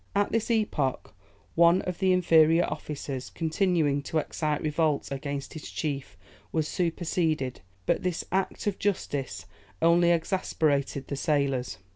At 0.15 0.31
this 0.31 0.49
epoch, 0.49 1.13
one 1.53 1.83
of 1.83 1.99
the 1.99 2.11
inferior 2.11 2.63
officers, 2.65 3.29
continuing 3.29 4.01
to 4.01 4.17
excite 4.17 4.63
revolt 4.63 5.11
against 5.11 5.53
his 5.53 5.69
chief, 5.69 6.17
was 6.51 6.67
superseded; 6.67 7.61
but 7.85 8.01
this 8.01 8.25
act 8.31 8.65
of 8.65 8.79
justice 8.79 9.45
only 9.79 10.09
exasperated 10.09 11.07
the 11.07 11.15
sailors. 11.15 11.77